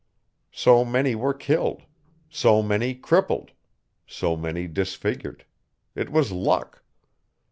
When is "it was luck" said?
5.93-6.81